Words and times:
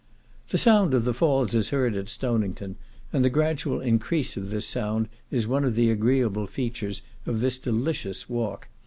The 0.49 0.57
sound 0.57 0.95
of 0.95 1.05
the 1.05 1.13
falls 1.13 1.53
is 1.53 1.69
heard 1.69 1.95
at 1.95 2.09
Stonington, 2.09 2.75
and 3.13 3.23
the 3.23 3.29
gradual 3.29 3.79
increase 3.79 4.35
of 4.35 4.49
this 4.49 4.65
sound 4.65 5.07
is 5.29 5.45
one 5.45 5.63
of 5.63 5.75
the 5.75 5.91
agreeable 5.91 6.47
features 6.47 7.03
of 7.27 7.39
this 7.39 7.59
delicious 7.59 8.27
walk. 8.27 8.67